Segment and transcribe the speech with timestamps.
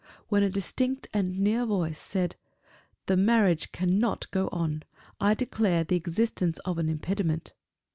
[0.29, 2.35] when a distinct and near voice said,
[3.05, 4.81] "The marriage cannot go on:
[5.19, 7.53] I declare the existence of an impediment."